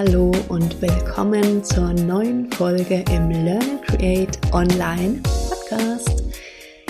[0.00, 5.20] hallo und willkommen zur neuen Folge im Learn Create Online
[5.50, 6.24] Podcast.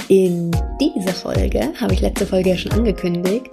[0.06, 3.46] In dieser Folge, habe ich letzte Folge ja schon angekündigt,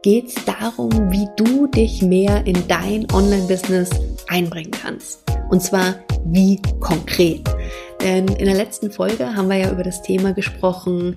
[0.00, 3.90] geht es darum, wie du dich mehr in dein Online-Business
[4.28, 5.22] einbringen kannst.
[5.50, 7.42] Und zwar wie konkret.
[8.00, 11.16] Denn in der letzten Folge haben wir ja über das Thema gesprochen,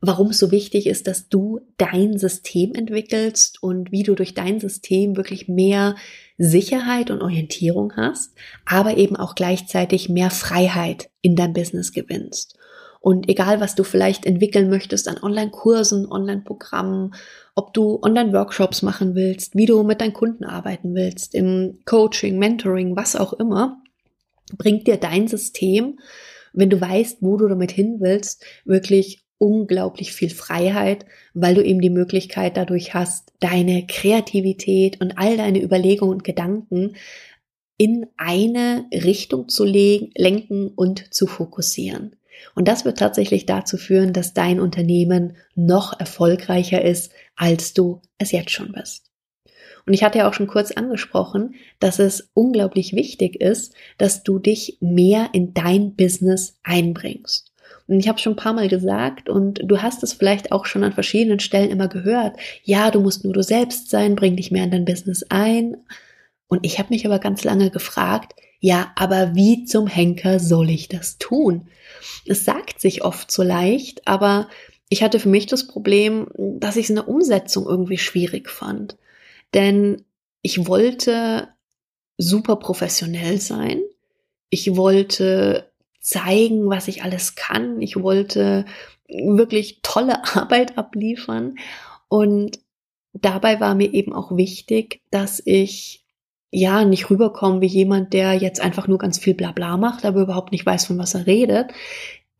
[0.00, 4.58] warum es so wichtig ist, dass du dein System entwickelst und wie du durch dein
[4.58, 5.94] System wirklich mehr
[6.38, 12.56] Sicherheit und Orientierung hast, aber eben auch gleichzeitig mehr Freiheit in dein Business gewinnst.
[13.00, 17.14] Und egal, was du vielleicht entwickeln möchtest an Online-Kursen, Online-Programmen,
[17.54, 22.96] ob du Online-Workshops machen willst, wie du mit deinen Kunden arbeiten willst, im Coaching, Mentoring,
[22.96, 23.80] was auch immer,
[24.58, 26.00] bringt dir dein System,
[26.52, 31.80] wenn du weißt, wo du damit hin willst, wirklich unglaublich viel Freiheit, weil du eben
[31.80, 36.96] die Möglichkeit dadurch hast, deine Kreativität und all deine Überlegungen und Gedanken
[37.76, 42.16] in eine Richtung zu lenken und zu fokussieren.
[42.54, 48.32] Und das wird tatsächlich dazu führen, dass dein Unternehmen noch erfolgreicher ist, als du es
[48.32, 49.10] jetzt schon bist.
[49.86, 54.38] Und ich hatte ja auch schon kurz angesprochen, dass es unglaublich wichtig ist, dass du
[54.38, 57.52] dich mehr in dein Business einbringst.
[57.88, 60.92] Ich habe schon ein paar Mal gesagt und du hast es vielleicht auch schon an
[60.92, 62.36] verschiedenen Stellen immer gehört.
[62.64, 65.76] Ja, du musst nur du selbst sein, bring dich mehr in dein Business ein.
[66.48, 70.88] Und ich habe mich aber ganz lange gefragt, ja, aber wie zum Henker soll ich
[70.88, 71.68] das tun?
[72.26, 74.48] Es sagt sich oft so leicht, aber
[74.88, 78.96] ich hatte für mich das Problem, dass ich es in der Umsetzung irgendwie schwierig fand.
[79.54, 80.04] Denn
[80.42, 81.48] ich wollte
[82.18, 83.82] super professionell sein.
[84.50, 85.70] Ich wollte
[86.06, 87.82] zeigen, was ich alles kann.
[87.82, 88.64] Ich wollte
[89.08, 91.56] wirklich tolle Arbeit abliefern.
[92.08, 92.60] Und
[93.12, 96.04] dabei war mir eben auch wichtig, dass ich
[96.52, 100.52] ja nicht rüberkomme wie jemand, der jetzt einfach nur ganz viel Blabla macht, aber überhaupt
[100.52, 101.72] nicht weiß, von was er redet.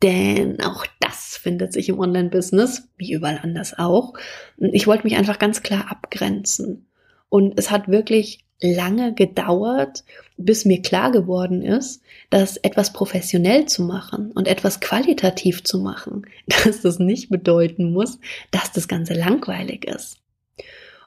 [0.01, 4.13] Denn auch das findet sich im Online-Business, wie überall anders auch.
[4.57, 6.87] Ich wollte mich einfach ganz klar abgrenzen.
[7.27, 10.03] Und es hat wirklich lange gedauert,
[10.37, 16.25] bis mir klar geworden ist, dass etwas professionell zu machen und etwas qualitativ zu machen,
[16.47, 18.19] dass das nicht bedeuten muss,
[18.51, 20.17] dass das Ganze langweilig ist.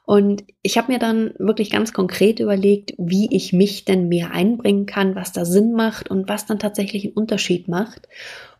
[0.03, 4.85] Und ich habe mir dann wirklich ganz konkret überlegt, wie ich mich denn mehr einbringen
[4.85, 8.09] kann, was da Sinn macht und was dann tatsächlich einen Unterschied macht.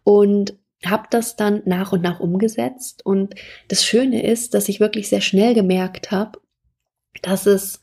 [0.03, 0.53] Und
[0.85, 3.05] habe das dann nach und nach umgesetzt.
[3.05, 3.35] Und
[3.67, 6.39] das Schöne ist, dass ich wirklich sehr schnell gemerkt habe,
[7.21, 7.81] dass es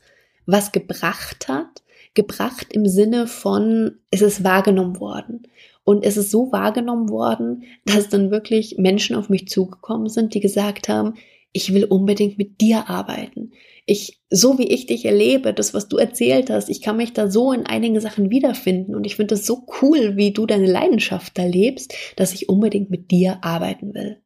[0.51, 1.83] was gebracht hat.
[2.15, 5.43] Gebracht im Sinne von, es ist wahrgenommen worden.
[5.83, 10.39] Und es ist so wahrgenommen worden, dass dann wirklich Menschen auf mich zugekommen sind, die
[10.39, 11.15] gesagt haben,
[11.51, 13.51] ich will unbedingt mit dir arbeiten.
[13.85, 17.29] Ich, so wie ich dich erlebe, das, was du erzählt hast, ich kann mich da
[17.29, 21.37] so in einigen Sachen wiederfinden und ich finde es so cool, wie du deine Leidenschaft
[21.37, 24.21] da lebst, dass ich unbedingt mit dir arbeiten will.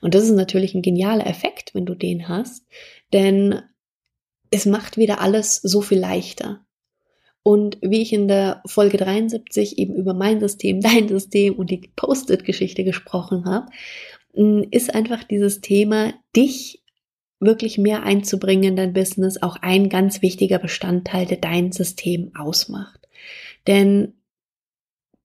[0.00, 2.66] Und das ist natürlich ein genialer Effekt, wenn du den hast,
[3.12, 3.62] denn
[4.50, 6.64] es macht wieder alles so viel leichter.
[7.42, 11.90] Und wie ich in der Folge 73 eben über mein System, dein System und die
[11.96, 13.66] Post-it-Geschichte gesprochen habe,
[14.70, 16.82] ist einfach dieses Thema, dich
[17.40, 23.08] wirklich mehr einzubringen in dein Business, auch ein ganz wichtiger Bestandteil, der dein System ausmacht.
[23.66, 24.14] Denn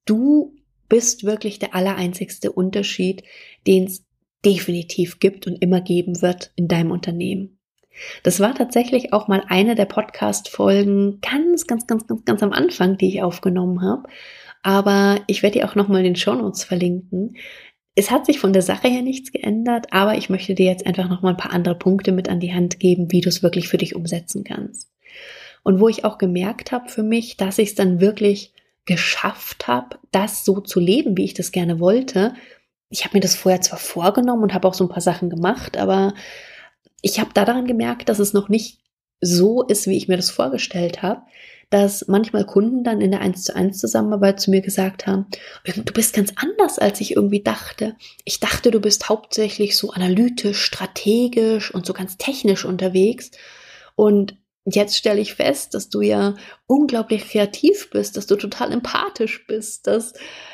[0.05, 0.55] du
[0.89, 3.23] bist wirklich der allereinzigste Unterschied,
[3.65, 4.05] den es
[4.45, 7.52] definitiv gibt und immer geben wird in deinem Unternehmen.
[8.23, 12.97] Das war tatsächlich auch mal eine der Podcast-Folgen ganz, ganz, ganz, ganz, ganz am Anfang,
[12.97, 14.03] die ich aufgenommen habe.
[14.63, 17.35] Aber ich werde dir auch nochmal in den Shownotes verlinken.
[17.95, 21.09] Es hat sich von der Sache her nichts geändert, aber ich möchte dir jetzt einfach
[21.09, 23.77] nochmal ein paar andere Punkte mit an die Hand geben, wie du es wirklich für
[23.77, 24.89] dich umsetzen kannst.
[25.63, 28.53] Und wo ich auch gemerkt habe für mich, dass ich es dann wirklich
[28.85, 32.33] geschafft habe, das so zu leben, wie ich das gerne wollte.
[32.89, 35.77] Ich habe mir das vorher zwar vorgenommen und habe auch so ein paar Sachen gemacht,
[35.77, 36.13] aber
[37.03, 38.79] ich habe daran gemerkt, dass es noch nicht
[39.21, 41.21] so ist, wie ich mir das vorgestellt habe,
[41.69, 45.27] dass manchmal Kunden dann in der 1 zu 1 Zusammenarbeit zu mir gesagt haben,
[45.65, 47.95] du bist ganz anders, als ich irgendwie dachte.
[48.23, 53.31] Ich dachte, du bist hauptsächlich so analytisch, strategisch und so ganz technisch unterwegs.
[53.95, 56.35] Und jetzt stelle ich fest, dass du ja
[56.67, 60.13] unglaublich kreativ bist, dass du total empathisch bist, dass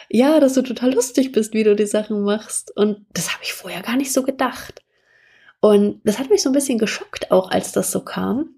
[0.10, 2.76] ja, dass du total lustig bist, wie du die Sachen machst.
[2.76, 4.82] Und das habe ich vorher gar nicht so gedacht.
[5.62, 8.56] Und das hat mich so ein bisschen geschockt auch, als das so kam.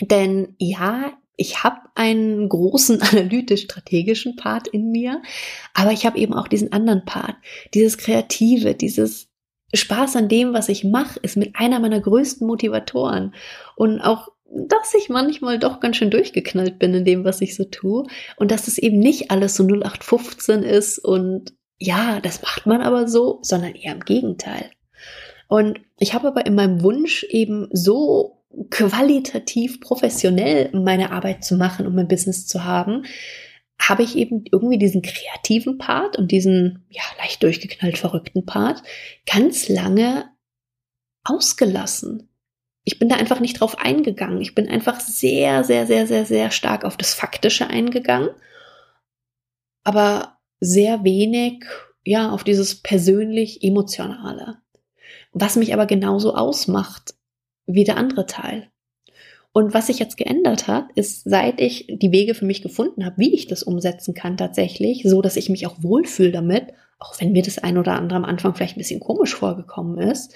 [0.00, 5.22] Denn ja, ich habe einen großen analytisch-strategischen Part in mir,
[5.74, 7.36] aber ich habe eben auch diesen anderen Part,
[7.74, 9.28] dieses Kreative, dieses
[9.74, 13.34] Spaß an dem, was ich mache, ist mit einer meiner größten Motivatoren.
[13.76, 17.64] Und auch dass ich manchmal doch ganz schön durchgeknallt bin in dem, was ich so
[17.64, 18.04] tue
[18.36, 23.08] und dass es eben nicht alles so 0815 ist und ja, das macht man aber
[23.08, 24.70] so, sondern eher im Gegenteil.
[25.52, 31.86] Und ich habe aber in meinem Wunsch eben so qualitativ professionell meine Arbeit zu machen
[31.86, 33.04] und mein Business zu haben,
[33.78, 38.82] habe ich eben irgendwie diesen kreativen Part und diesen ja leicht durchgeknallt verrückten Part
[39.30, 40.24] ganz lange
[41.22, 42.30] ausgelassen.
[42.84, 44.40] Ich bin da einfach nicht drauf eingegangen.
[44.40, 48.30] Ich bin einfach sehr, sehr, sehr, sehr, sehr stark auf das Faktische eingegangen,
[49.84, 51.66] aber sehr wenig,
[52.06, 54.61] ja, auf dieses persönlich emotionale.
[55.32, 57.14] Was mich aber genauso ausmacht
[57.66, 58.68] wie der andere Teil.
[59.52, 63.18] Und was sich jetzt geändert hat, ist, seit ich die Wege für mich gefunden habe,
[63.18, 67.32] wie ich das umsetzen kann tatsächlich, so dass ich mich auch wohlfühle damit, auch wenn
[67.32, 70.32] mir das ein oder andere am Anfang vielleicht ein bisschen komisch vorgekommen ist,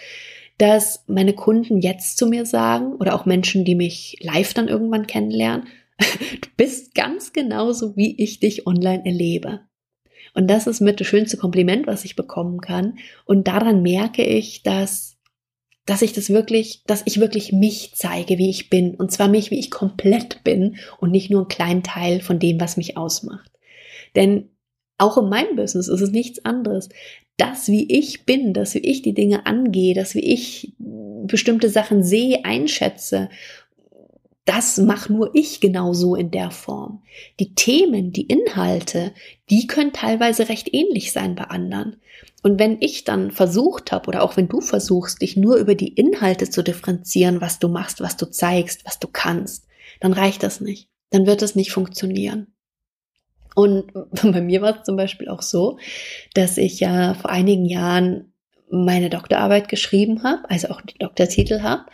[0.58, 5.06] dass meine Kunden jetzt zu mir sagen oder auch Menschen, die mich live dann irgendwann
[5.06, 9.60] kennenlernen, du bist ganz genauso, wie ich dich online erlebe.
[10.36, 12.98] Und das ist mit das schönste Kompliment, was ich bekommen kann.
[13.24, 15.16] Und daran merke ich, dass,
[15.86, 18.94] dass ich das wirklich, dass ich wirklich mich zeige, wie ich bin.
[18.94, 22.60] Und zwar mich, wie ich komplett bin und nicht nur einen kleinen Teil von dem,
[22.60, 23.50] was mich ausmacht.
[24.14, 24.50] Denn
[24.98, 26.90] auch in meinem Business ist es nichts anderes
[27.36, 32.02] das, wie ich bin, das, wie ich die Dinge angehe, das, wie ich bestimmte Sachen
[32.02, 33.28] sehe, einschätze,
[34.46, 37.02] das mache nur ich genauso in der Form.
[37.40, 39.12] Die Themen, die Inhalte,
[39.50, 41.96] die können teilweise recht ähnlich sein bei anderen.
[42.44, 45.92] Und wenn ich dann versucht habe, oder auch wenn du versuchst, dich nur über die
[45.92, 49.66] Inhalte zu differenzieren, was du machst, was du zeigst, was du kannst,
[49.98, 50.88] dann reicht das nicht.
[51.10, 52.54] Dann wird es nicht funktionieren.
[53.56, 55.78] Und bei mir war es zum Beispiel auch so,
[56.34, 58.32] dass ich ja vor einigen Jahren
[58.70, 61.86] meine Doktorarbeit geschrieben habe, also auch den Doktortitel habe.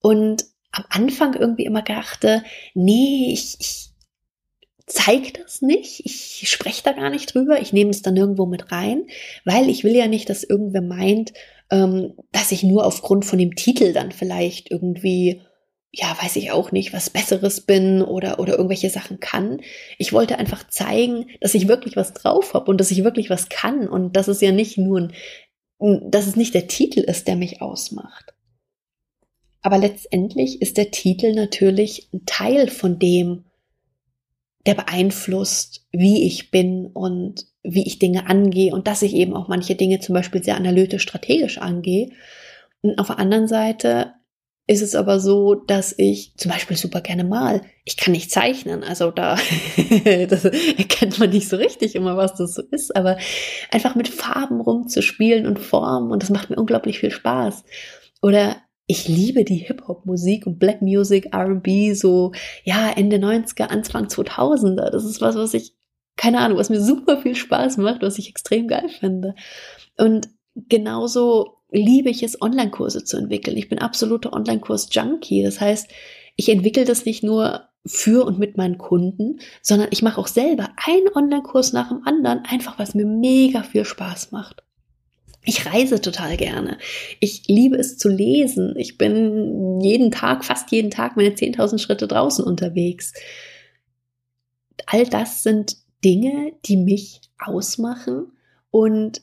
[0.00, 2.42] Und am Anfang irgendwie immer dachte,
[2.74, 3.90] nee, ich, ich
[4.86, 8.72] zeige das nicht, ich spreche da gar nicht drüber, ich nehme es dann irgendwo mit
[8.72, 9.06] rein,
[9.44, 11.32] weil ich will ja nicht, dass irgendwer meint,
[11.70, 15.42] ähm, dass ich nur aufgrund von dem Titel dann vielleicht irgendwie
[15.94, 19.60] ja, weiß ich auch nicht, was Besseres bin oder, oder irgendwelche Sachen kann.
[19.98, 23.50] Ich wollte einfach zeigen, dass ich wirklich was drauf habe und dass ich wirklich was
[23.50, 25.10] kann und dass es ja nicht nur
[25.80, 28.32] ein, dass es nicht der Titel ist, der mich ausmacht.
[29.62, 33.44] Aber letztendlich ist der Titel natürlich ein Teil von dem,
[34.66, 39.48] der beeinflusst, wie ich bin und wie ich Dinge angehe und dass ich eben auch
[39.48, 42.10] manche Dinge zum Beispiel sehr analytisch strategisch angehe.
[42.80, 44.14] Und auf der anderen Seite
[44.66, 47.62] ist es aber so, dass ich zum Beispiel super gerne mal.
[47.84, 49.36] Ich kann nicht zeichnen, also da
[50.28, 53.18] das erkennt man nicht so richtig immer, was das so ist, aber
[53.70, 57.64] einfach mit Farben rumzuspielen und Formen und das macht mir unglaublich viel Spaß.
[58.22, 58.56] Oder
[58.86, 62.32] ich liebe die Hip-Hop-Musik und Black Music, R&B, so,
[62.64, 64.90] ja, Ende 90er, Anfang 2000er.
[64.90, 65.74] Das ist was, was ich,
[66.16, 69.34] keine Ahnung, was mir super viel Spaß macht, was ich extrem geil finde.
[69.96, 73.56] Und genauso liebe ich es, Online-Kurse zu entwickeln.
[73.56, 75.42] Ich bin absoluter Online-Kurs-Junkie.
[75.42, 75.88] Das heißt,
[76.36, 80.70] ich entwickle das nicht nur für und mit meinen Kunden, sondern ich mache auch selber
[80.76, 84.62] einen Online-Kurs nach dem anderen, einfach was mir mega viel Spaß macht.
[85.44, 86.78] Ich reise total gerne.
[87.18, 88.74] Ich liebe es zu lesen.
[88.76, 93.12] Ich bin jeden Tag, fast jeden Tag meine 10.000 Schritte draußen unterwegs.
[94.86, 98.32] All das sind Dinge, die mich ausmachen
[98.70, 99.22] und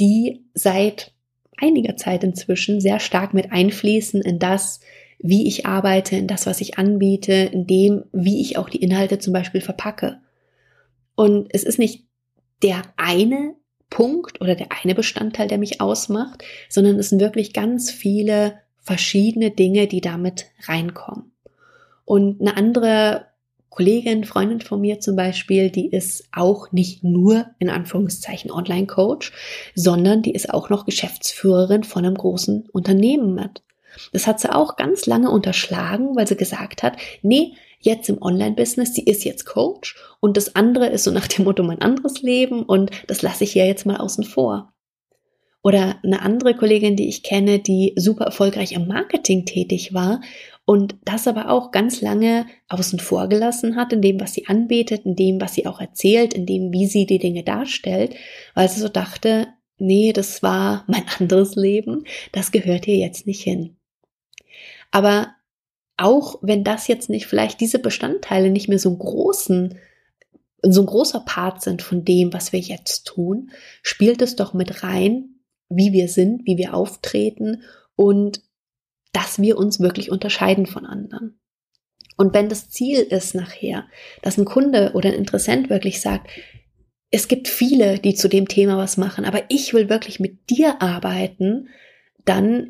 [0.00, 1.12] die seit
[1.58, 4.80] einiger Zeit inzwischen sehr stark mit einfließen in das,
[5.18, 9.18] wie ich arbeite, in das, was ich anbiete, in dem, wie ich auch die Inhalte
[9.18, 10.20] zum Beispiel verpacke.
[11.14, 12.06] Und es ist nicht
[12.62, 13.54] der eine
[13.92, 19.50] Punkt oder der eine Bestandteil, der mich ausmacht, sondern es sind wirklich ganz viele verschiedene
[19.50, 21.32] Dinge, die damit reinkommen.
[22.06, 23.26] Und eine andere
[23.68, 29.32] Kollegin, Freundin von mir zum Beispiel, die ist auch nicht nur in Anführungszeichen Online-Coach,
[29.74, 33.62] sondern die ist auch noch Geschäftsführerin von einem großen Unternehmen mit.
[34.12, 37.52] Das hat sie auch ganz lange unterschlagen, weil sie gesagt hat, nee,
[37.84, 41.62] jetzt im Online-Business, sie ist jetzt Coach und das andere ist so nach dem Motto
[41.62, 44.72] mein anderes Leben und das lasse ich ja jetzt mal außen vor.
[45.64, 50.20] Oder eine andere Kollegin, die ich kenne, die super erfolgreich im Marketing tätig war
[50.64, 55.04] und das aber auch ganz lange außen vor gelassen hat, in dem, was sie anbietet,
[55.04, 58.14] in dem, was sie auch erzählt, in dem, wie sie die Dinge darstellt,
[58.54, 59.48] weil sie so dachte,
[59.78, 63.76] nee, das war mein anderes Leben, das gehört hier jetzt nicht hin.
[64.90, 65.34] Aber
[65.96, 69.78] auch wenn das jetzt nicht vielleicht diese Bestandteile nicht mehr so einen großen
[70.64, 73.50] so ein großer Part sind von dem, was wir jetzt tun,
[73.82, 77.62] spielt es doch mit rein, wie wir sind, wie wir auftreten
[77.96, 78.42] und
[79.12, 81.40] dass wir uns wirklich unterscheiden von anderen.
[82.16, 83.86] Und wenn das Ziel ist nachher,
[84.22, 86.28] dass ein Kunde oder ein Interessent wirklich sagt,
[87.10, 90.80] es gibt viele, die zu dem Thema was machen, aber ich will wirklich mit dir
[90.80, 91.68] arbeiten,
[92.24, 92.68] dann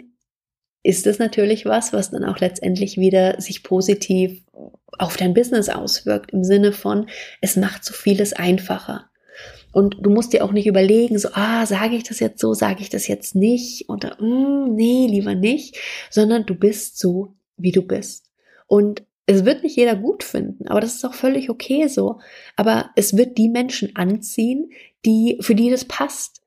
[0.83, 4.43] ist es natürlich was, was dann auch letztendlich wieder sich positiv
[4.99, 7.07] auf dein Business auswirkt, im Sinne von,
[7.41, 9.09] es macht so vieles einfacher.
[9.73, 12.83] Und du musst dir auch nicht überlegen, so, ah, sage ich das jetzt so, sage
[12.83, 15.79] ich das jetzt nicht oder, mm, nee, lieber nicht,
[16.11, 18.31] sondern du bist so, wie du bist.
[18.67, 22.21] Und es wird nicht jeder gut finden, aber das ist auch völlig okay so.
[22.57, 24.73] Aber es wird die Menschen anziehen,
[25.07, 26.43] die, für die das passt,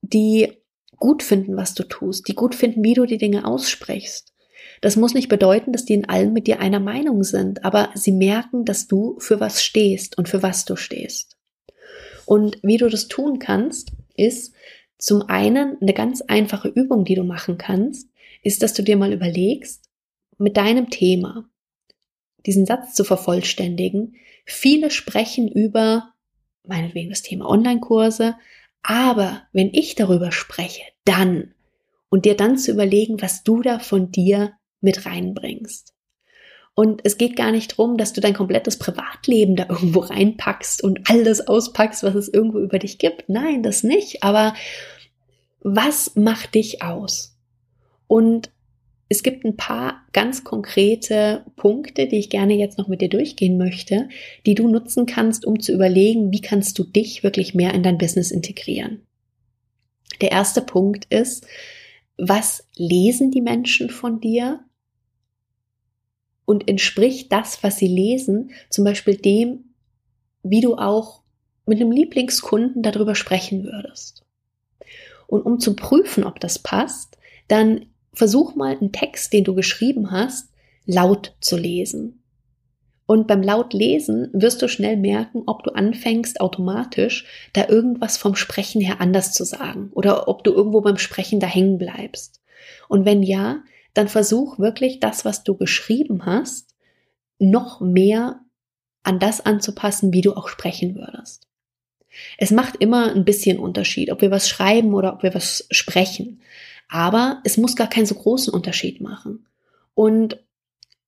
[0.00, 0.59] die
[1.00, 4.32] gut finden, was du tust, die gut finden, wie du die Dinge aussprichst.
[4.80, 8.12] Das muss nicht bedeuten, dass die in allem mit dir einer Meinung sind, aber sie
[8.12, 11.36] merken, dass du für was stehst und für was du stehst.
[12.24, 14.54] Und wie du das tun kannst, ist
[14.98, 18.08] zum einen eine ganz einfache Übung, die du machen kannst,
[18.42, 19.84] ist, dass du dir mal überlegst,
[20.38, 21.48] mit deinem Thema,
[22.46, 24.14] diesen Satz zu vervollständigen.
[24.44, 26.12] Viele sprechen über,
[26.66, 28.36] meinetwegen das Thema Online-Kurse,
[28.82, 31.54] aber wenn ich darüber spreche, dann
[32.08, 35.94] und dir dann zu überlegen, was du da von dir mit reinbringst.
[36.74, 41.10] Und es geht gar nicht darum, dass du dein komplettes Privatleben da irgendwo reinpackst und
[41.10, 43.28] alles auspackst, was es irgendwo über dich gibt.
[43.28, 44.22] Nein, das nicht.
[44.22, 44.54] Aber
[45.60, 47.36] was macht dich aus?
[48.06, 48.50] Und
[49.12, 53.58] es gibt ein paar ganz konkrete Punkte, die ich gerne jetzt noch mit dir durchgehen
[53.58, 54.08] möchte,
[54.46, 57.98] die du nutzen kannst, um zu überlegen, wie kannst du dich wirklich mehr in dein
[57.98, 59.02] Business integrieren.
[60.20, 61.44] Der erste Punkt ist,
[62.18, 64.60] was lesen die Menschen von dir?
[66.44, 69.74] Und entspricht das, was sie lesen, zum Beispiel dem,
[70.44, 71.22] wie du auch
[71.66, 74.24] mit einem Lieblingskunden darüber sprechen würdest.
[75.26, 80.10] Und um zu prüfen, ob das passt, dann versuch mal einen Text, den du geschrieben
[80.10, 80.50] hast,
[80.86, 82.22] laut zu lesen.
[83.06, 88.36] Und beim laut lesen wirst du schnell merken, ob du anfängst automatisch da irgendwas vom
[88.36, 92.40] Sprechen her anders zu sagen oder ob du irgendwo beim Sprechen da hängen bleibst.
[92.88, 93.64] Und wenn ja,
[93.94, 96.74] dann versuch wirklich das, was du geschrieben hast,
[97.40, 98.40] noch mehr
[99.02, 101.48] an das anzupassen, wie du auch sprechen würdest.
[102.38, 106.40] Es macht immer ein bisschen Unterschied, ob wir was schreiben oder ob wir was sprechen.
[106.90, 109.46] Aber es muss gar keinen so großen Unterschied machen.
[109.94, 110.44] Und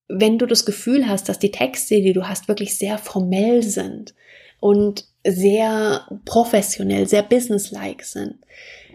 [0.09, 4.15] wenn du das Gefühl hast, dass die Texte, die du hast, wirklich sehr formell sind
[4.61, 8.39] und sehr professionell, sehr businesslike sind,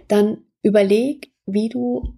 [0.07, 2.15] dann überleg, wie du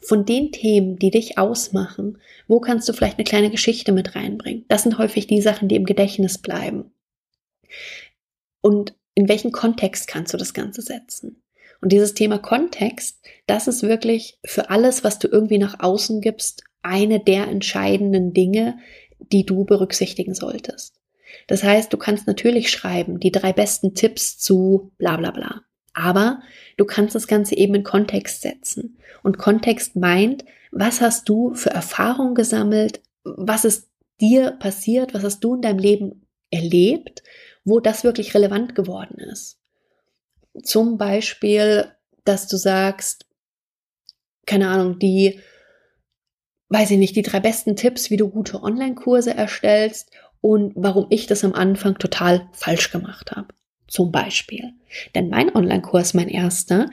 [0.00, 4.64] von den Themen, die dich ausmachen, wo kannst du vielleicht eine kleine Geschichte mit reinbringen?
[4.68, 6.90] Das sind häufig die Sachen, die im Gedächtnis bleiben.
[8.60, 11.42] Und in welchen Kontext kannst du das Ganze setzen?
[11.80, 16.64] Und dieses Thema Kontext, das ist wirklich für alles, was du irgendwie nach außen gibst,
[16.82, 18.78] eine der entscheidenden Dinge,
[19.18, 21.00] die du berücksichtigen solltest.
[21.46, 25.62] Das heißt, du kannst natürlich schreiben, die drei besten Tipps zu bla bla bla.
[25.92, 26.40] Aber
[26.76, 28.98] du kannst das Ganze eben in Kontext setzen.
[29.22, 33.00] Und Kontext meint, was hast du für Erfahrungen gesammelt?
[33.24, 33.88] Was ist
[34.20, 35.14] dir passiert?
[35.14, 37.22] Was hast du in deinem Leben erlebt,
[37.64, 39.59] wo das wirklich relevant geworden ist?
[40.62, 41.92] Zum Beispiel,
[42.24, 43.26] dass du sagst,
[44.46, 45.40] keine Ahnung, die,
[46.68, 51.26] weiß ich nicht, die drei besten Tipps, wie du gute Online-Kurse erstellst und warum ich
[51.26, 53.48] das am Anfang total falsch gemacht habe.
[53.86, 54.72] Zum Beispiel.
[55.14, 56.88] Denn mein Online-Kurs, mein erster,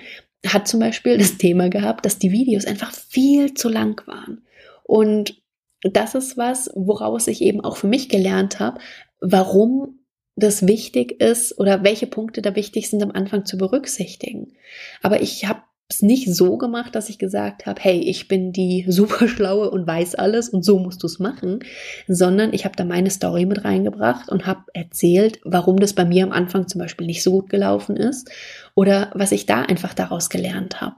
[0.45, 4.43] hat zum Beispiel das Thema gehabt, dass die Videos einfach viel zu lang waren.
[4.83, 5.41] Und
[5.81, 8.79] das ist was, woraus ich eben auch für mich gelernt habe,
[9.19, 9.99] warum
[10.37, 14.53] das wichtig ist oder welche Punkte da wichtig sind am Anfang zu berücksichtigen.
[15.01, 18.85] Aber ich habe es nicht so gemacht, dass ich gesagt habe, hey, ich bin die
[18.87, 21.59] superschlaue und weiß alles und so musst du es machen,
[22.07, 26.23] sondern ich habe da meine Story mit reingebracht und habe erzählt, warum das bei mir
[26.23, 28.29] am Anfang zum Beispiel nicht so gut gelaufen ist
[28.75, 30.97] oder was ich da einfach daraus gelernt habe.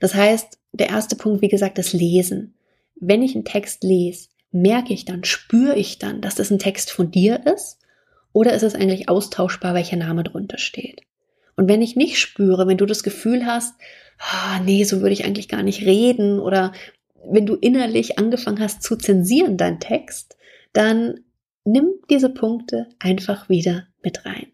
[0.00, 2.54] Das heißt, der erste Punkt, wie gesagt, das Lesen.
[2.96, 6.90] Wenn ich einen Text lese, merke ich dann, spüre ich dann, dass das ein Text
[6.90, 7.78] von dir ist
[8.32, 11.02] oder ist es eigentlich austauschbar, welcher Name drunter steht?
[11.56, 13.74] Und wenn ich nicht spüre, wenn du das Gefühl hast,
[14.18, 16.72] ah, nee, so würde ich eigentlich gar nicht reden oder
[17.24, 20.36] wenn du innerlich angefangen hast zu zensieren dein Text,
[20.72, 21.20] dann
[21.64, 24.46] nimm diese Punkte einfach wieder mit rein.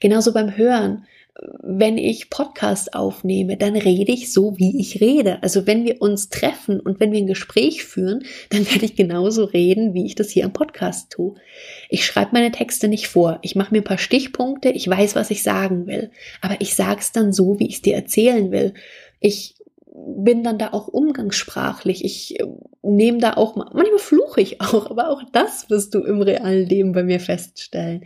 [0.00, 1.06] Genauso beim Hören
[1.40, 5.42] wenn ich Podcast aufnehme, dann rede ich so, wie ich rede.
[5.42, 9.44] Also wenn wir uns treffen und wenn wir ein Gespräch führen, dann werde ich genauso
[9.44, 11.34] reden, wie ich das hier im Podcast tue.
[11.88, 13.38] Ich schreibe meine Texte nicht vor.
[13.42, 14.70] Ich mache mir ein paar Stichpunkte.
[14.70, 16.10] Ich weiß, was ich sagen will.
[16.40, 18.74] Aber ich sage es dann so, wie ich es dir erzählen will.
[19.20, 19.54] Ich
[19.94, 22.04] bin dann da auch umgangssprachlich.
[22.04, 22.46] Ich äh,
[22.82, 26.92] nehme da auch, manchmal fluche ich auch, aber auch das wirst du im realen Leben
[26.92, 28.04] bei mir feststellen.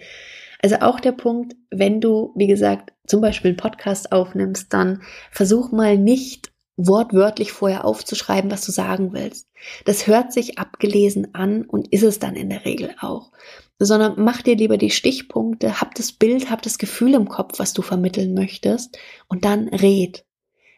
[0.62, 5.02] Also auch der Punkt, wenn du, wie gesagt, zum Beispiel einen Podcast aufnimmst, dann
[5.32, 9.48] versuch mal nicht wortwörtlich vorher aufzuschreiben, was du sagen willst.
[9.84, 13.32] Das hört sich abgelesen an und ist es dann in der Regel auch.
[13.78, 17.72] Sondern mach dir lieber die Stichpunkte, hab das Bild, hab das Gefühl im Kopf, was
[17.72, 20.24] du vermitteln möchtest und dann red.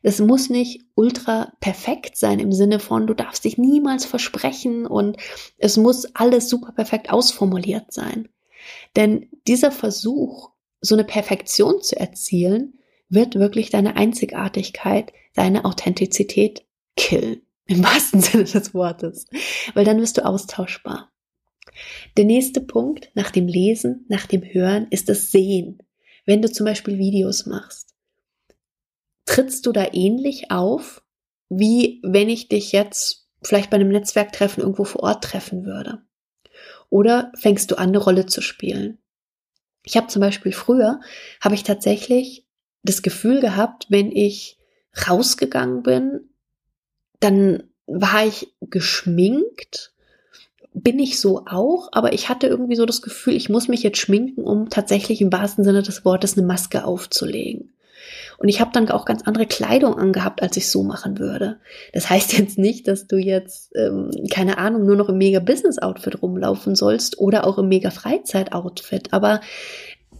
[0.02, 5.16] Es muss nicht ultra perfekt sein im Sinne von, du darfst dich niemals versprechen und
[5.58, 8.28] es muss alles super perfekt ausformuliert sein.
[8.96, 12.78] Denn dieser Versuch, so eine Perfektion zu erzielen,
[13.08, 16.64] wird wirklich deine Einzigartigkeit, deine Authentizität
[16.96, 17.42] killen.
[17.66, 19.26] Im wahrsten Sinne des Wortes.
[19.74, 21.10] Weil dann wirst du austauschbar.
[22.16, 25.78] Der nächste Punkt nach dem Lesen, nach dem Hören ist das Sehen.
[26.26, 27.94] Wenn du zum Beispiel Videos machst,
[29.24, 31.02] trittst du da ähnlich auf,
[31.48, 36.02] wie wenn ich dich jetzt vielleicht bei einem Netzwerktreffen irgendwo vor Ort treffen würde?
[36.90, 38.98] Oder fängst du an, eine Rolle zu spielen?
[39.84, 41.00] Ich habe zum Beispiel früher,
[41.40, 42.46] habe ich tatsächlich
[42.82, 44.58] das Gefühl gehabt, wenn ich
[45.08, 46.30] rausgegangen bin,
[47.20, 49.92] dann war ich geschminkt,
[50.72, 53.98] bin ich so auch, aber ich hatte irgendwie so das Gefühl, ich muss mich jetzt
[53.98, 57.73] schminken, um tatsächlich im wahrsten Sinne des Wortes eine Maske aufzulegen.
[58.38, 61.60] Und ich habe dann auch ganz andere Kleidung angehabt, als ich so machen würde.
[61.92, 66.74] Das heißt jetzt nicht, dass du jetzt, ähm, keine Ahnung, nur noch im Mega-Business-Outfit rumlaufen
[66.74, 69.12] sollst oder auch im Mega-Freizeit-Outfit.
[69.12, 69.40] Aber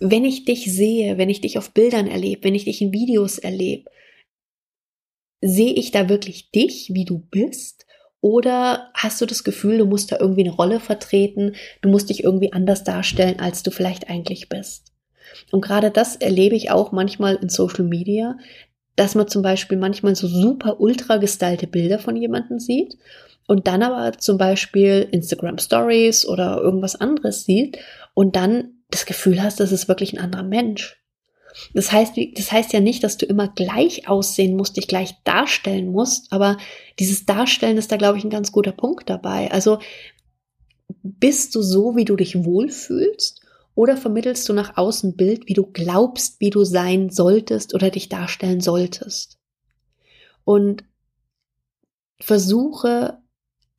[0.01, 3.39] wenn ich dich sehe, wenn ich dich auf Bildern erlebe, wenn ich dich in Videos
[3.39, 3.91] erlebe,
[5.41, 7.87] sehe ich da wirklich dich, wie du bist?
[8.21, 12.25] Oder hast du das Gefühl, du musst da irgendwie eine Rolle vertreten, du musst dich
[12.25, 14.94] irgendwie anders darstellen, als du vielleicht eigentlich bist?
[15.51, 18.37] Und gerade das erlebe ich auch manchmal in Social Media,
[18.97, 22.97] dass man zum Beispiel manchmal so super ultra gestylte Bilder von jemandem sieht
[23.47, 27.79] und dann aber zum Beispiel Instagram Stories oder irgendwas anderes sieht
[28.15, 31.01] und dann das Gefühl hast, das ist wirklich ein anderer Mensch.
[31.73, 35.89] Das heißt, das heißt ja nicht, dass du immer gleich aussehen musst, dich gleich darstellen
[35.91, 36.57] musst, aber
[36.99, 39.51] dieses Darstellen ist da, glaube ich, ein ganz guter Punkt dabei.
[39.53, 39.79] Also
[41.03, 43.44] bist du so, wie du dich wohlfühlst
[43.75, 48.09] oder vermittelst du nach außen Bild, wie du glaubst, wie du sein solltest oder dich
[48.09, 49.39] darstellen solltest?
[50.45, 50.85] Und
[52.21, 53.19] versuche,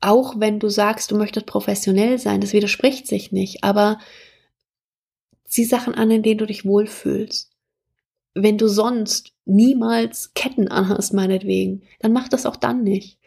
[0.00, 3.98] auch wenn du sagst, du möchtest professionell sein, das widerspricht sich nicht, aber
[5.46, 7.52] zieh Sachen an, in denen du dich wohlfühlst.
[8.34, 13.18] Wenn du sonst niemals Ketten anhast, meinetwegen, dann mach das auch dann nicht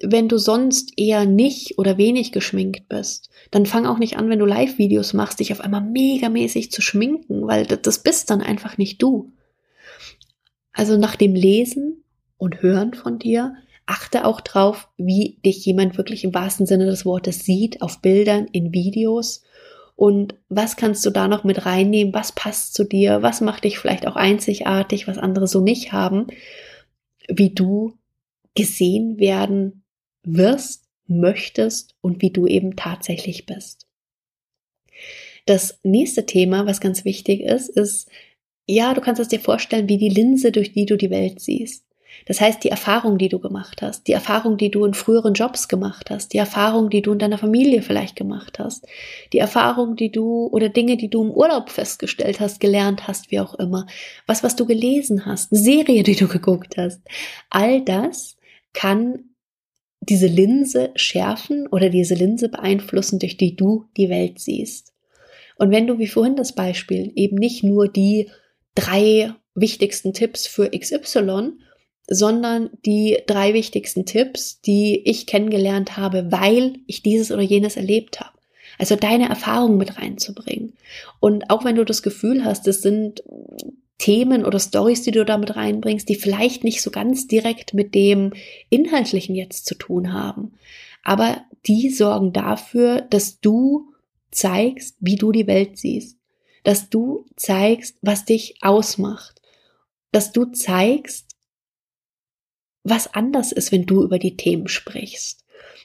[0.00, 4.38] wenn du sonst eher nicht oder wenig geschminkt bist, dann fang auch nicht an, wenn
[4.38, 9.00] du Live-Videos machst, dich auf einmal megamäßig zu schminken, weil das bist dann einfach nicht
[9.00, 9.32] du.
[10.72, 12.02] Also nach dem Lesen
[12.36, 13.54] und Hören von dir,
[13.86, 18.46] achte auch drauf, wie dich jemand wirklich im wahrsten Sinne des Wortes sieht, auf Bildern,
[18.50, 19.42] in Videos.
[19.94, 22.14] Und was kannst du da noch mit reinnehmen?
[22.14, 23.22] Was passt zu dir?
[23.22, 26.28] Was macht dich vielleicht auch einzigartig, was andere so nicht haben?
[27.28, 27.98] Wie du
[28.54, 29.81] gesehen werden
[30.24, 33.86] wirst, möchtest und wie du eben tatsächlich bist.
[35.46, 38.08] Das nächste Thema, was ganz wichtig ist, ist,
[38.66, 41.84] ja, du kannst es dir vorstellen, wie die Linse, durch die du die Welt siehst.
[42.26, 45.66] Das heißt, die Erfahrung, die du gemacht hast, die Erfahrung, die du in früheren Jobs
[45.66, 48.86] gemacht hast, die Erfahrung, die du in deiner Familie vielleicht gemacht hast,
[49.32, 53.40] die Erfahrung, die du oder Dinge, die du im Urlaub festgestellt hast, gelernt hast, wie
[53.40, 53.86] auch immer,
[54.26, 57.00] was, was du gelesen hast, eine Serie, die du geguckt hast.
[57.50, 58.36] All das
[58.72, 59.31] kann
[60.02, 64.92] diese Linse schärfen oder diese Linse beeinflussen, durch die du die Welt siehst.
[65.56, 68.28] Und wenn du wie vorhin das Beispiel eben nicht nur die
[68.74, 71.52] drei wichtigsten Tipps für XY,
[72.08, 78.20] sondern die drei wichtigsten Tipps, die ich kennengelernt habe, weil ich dieses oder jenes erlebt
[78.20, 78.36] habe.
[78.78, 80.72] Also deine Erfahrungen mit reinzubringen.
[81.20, 83.22] Und auch wenn du das Gefühl hast, es sind
[83.98, 88.32] Themen oder Stories, die du damit reinbringst, die vielleicht nicht so ganz direkt mit dem
[88.68, 90.54] Inhaltlichen jetzt zu tun haben.
[91.04, 93.92] Aber die sorgen dafür, dass du
[94.30, 96.18] zeigst, wie du die Welt siehst.
[96.64, 99.40] Dass du zeigst, was dich ausmacht.
[100.10, 101.36] Dass du zeigst,
[102.84, 105.41] was anders ist, wenn du über die Themen sprichst.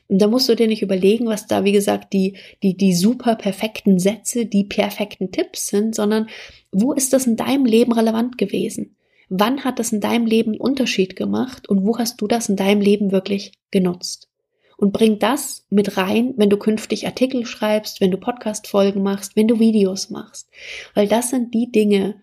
[0.09, 3.35] Und da musst du dir nicht überlegen, was da, wie gesagt, die, die, die super
[3.35, 6.29] perfekten Sätze, die perfekten Tipps sind, sondern
[6.71, 8.95] wo ist das in deinem Leben relevant gewesen?
[9.29, 12.55] Wann hat das in deinem Leben einen Unterschied gemacht und wo hast du das in
[12.55, 14.29] deinem Leben wirklich genutzt?
[14.77, 19.47] Und bring das mit rein, wenn du künftig Artikel schreibst, wenn du Podcast-Folgen machst, wenn
[19.47, 20.49] du Videos machst.
[20.93, 22.21] Weil das sind die Dinge,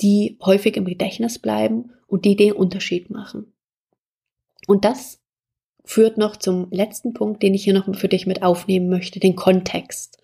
[0.00, 3.52] die häufig im Gedächtnis bleiben und die den Unterschied machen.
[4.68, 5.20] Und das
[5.86, 9.36] führt noch zum letzten Punkt, den ich hier noch für dich mit aufnehmen möchte, den
[9.36, 10.18] Kontext.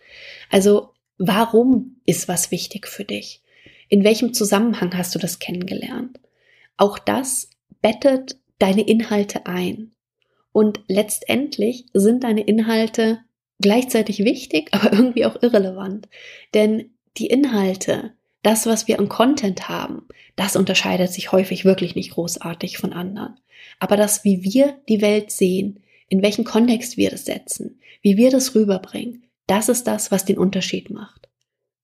[0.50, 3.40] Also, warum ist was wichtig für dich?
[3.88, 6.18] In welchem Zusammenhang hast du das kennengelernt?
[6.76, 7.48] Auch das
[7.80, 9.92] bettet deine Inhalte ein.
[10.52, 13.20] Und letztendlich sind deine Inhalte
[13.60, 16.08] gleichzeitig wichtig, aber irgendwie auch irrelevant.
[16.54, 22.10] Denn die Inhalte, das, was wir an Content haben, das unterscheidet sich häufig wirklich nicht
[22.10, 23.38] großartig von anderen.
[23.78, 28.30] Aber das, wie wir die Welt sehen, in welchen Kontext wir das setzen, wie wir
[28.30, 31.28] das rüberbringen, das ist das, was den Unterschied macht.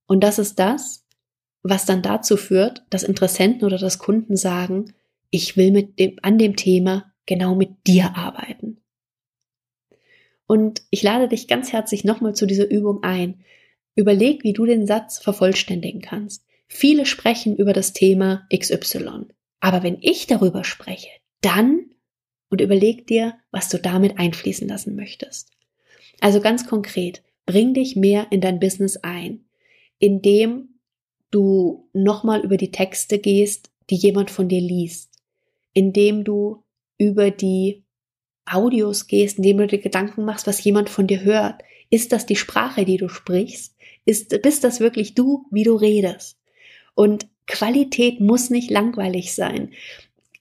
[0.06, 1.04] Und das ist das,
[1.62, 4.94] was dann dazu führt, dass Interessenten oder dass Kunden sagen,
[5.30, 8.80] ich will mit dem, an dem Thema genau mit dir arbeiten.
[10.46, 13.44] Und ich lade dich ganz herzlich nochmal zu dieser Übung ein.
[13.94, 16.46] Überleg, wie du den Satz vervollständigen kannst.
[16.68, 19.26] Viele sprechen über das Thema XY.
[19.60, 21.10] Aber wenn ich darüber spreche,
[21.40, 21.90] dann
[22.50, 25.50] und überleg dir, was du damit einfließen lassen möchtest.
[26.20, 29.44] Also ganz konkret, bring dich mehr in dein Business ein,
[29.98, 30.80] indem
[31.30, 35.10] du nochmal über die Texte gehst, die jemand von dir liest,
[35.72, 36.64] indem du
[36.98, 37.84] über die
[38.46, 41.62] Audios gehst, indem du dir Gedanken machst, was jemand von dir hört.
[41.90, 43.76] Ist das die Sprache, die du sprichst?
[44.04, 46.38] Ist, bist das wirklich du, wie du redest?
[46.94, 49.72] Und Qualität muss nicht langweilig sein.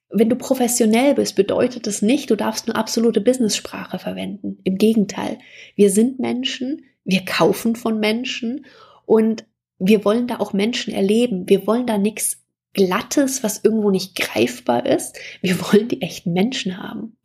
[0.10, 4.60] Wenn du professionell bist, bedeutet das nicht, du darfst nur absolute Business-Sprache verwenden.
[4.64, 5.40] Im Gegenteil.
[5.76, 8.66] Wir sind Menschen, wir kaufen von Menschen
[9.06, 9.46] und
[9.80, 11.48] wir wollen da auch Menschen erleben.
[11.48, 12.44] Wir wollen da nichts
[12.74, 15.18] Glattes, was irgendwo nicht greifbar ist.
[15.42, 17.18] Wir wollen die echten Menschen haben.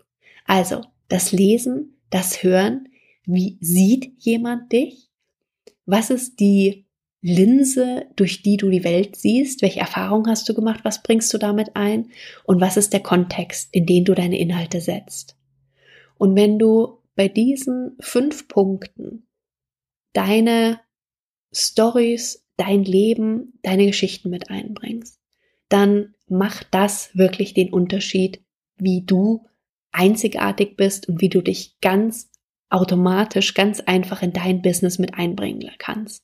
[0.44, 2.88] Also, das Lesen, das Hören,
[3.24, 5.08] wie sieht jemand dich?
[5.86, 6.86] Was ist die
[7.22, 9.62] Linse, durch die du die Welt siehst?
[9.62, 10.80] Welche Erfahrungen hast du gemacht?
[10.82, 12.10] Was bringst du damit ein?
[12.44, 15.36] Und was ist der Kontext, in den du deine Inhalte setzt?
[16.18, 19.28] Und wenn du bei diesen fünf Punkten
[20.12, 20.80] deine
[21.52, 25.20] Stories, dein Leben, deine Geschichten mit einbringst,
[25.68, 28.44] dann macht das wirklich den Unterschied,
[28.76, 29.46] wie du
[29.92, 32.30] einzigartig bist und wie du dich ganz
[32.68, 36.22] automatisch, ganz einfach in dein Business mit einbringen kannst.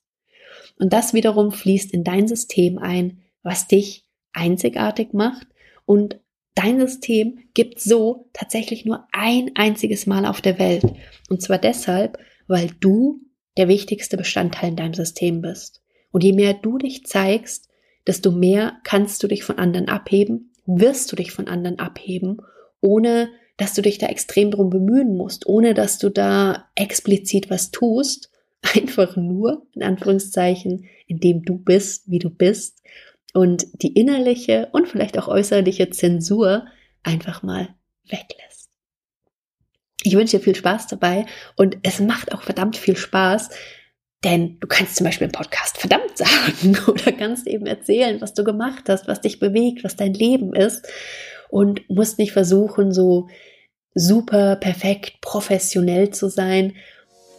[0.78, 5.46] Und das wiederum fließt in dein System ein, was dich einzigartig macht
[5.84, 6.20] und
[6.54, 10.84] dein System gibt so tatsächlich nur ein einziges Mal auf der Welt.
[11.28, 13.20] Und zwar deshalb, weil du
[13.56, 15.82] der wichtigste Bestandteil in deinem System bist.
[16.10, 17.68] Und je mehr du dich zeigst,
[18.06, 22.38] desto mehr kannst du dich von anderen abheben, wirst du dich von anderen abheben,
[22.80, 27.70] ohne dass du dich da extrem drum bemühen musst, ohne dass du da explizit was
[27.70, 28.30] tust,
[28.74, 32.82] einfach nur, in Anführungszeichen, indem du bist, wie du bist
[33.34, 36.66] und die innerliche und vielleicht auch äußerliche Zensur
[37.02, 38.70] einfach mal weglässt.
[40.02, 43.50] Ich wünsche dir viel Spaß dabei und es macht auch verdammt viel Spaß,
[44.24, 48.44] denn du kannst zum Beispiel im Podcast verdammt sagen oder kannst eben erzählen, was du
[48.44, 50.86] gemacht hast, was dich bewegt, was dein Leben ist
[51.48, 53.28] und musst nicht versuchen, so
[53.94, 56.74] super perfekt professionell zu sein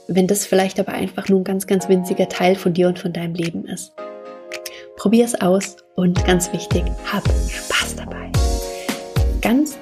[0.10, 3.14] wenn das vielleicht aber einfach nur ein ganz, ganz winziger Teil von dir und von
[3.14, 3.94] deinem Leben ist.
[4.98, 8.32] Probier es aus und ganz wichtig, hab Spaß dabei.
[9.42, 9.78] Ganz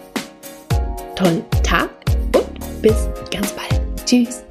[1.15, 1.89] tollen Tag
[2.35, 3.81] und bis ganz bald.
[4.05, 4.43] Tschüss.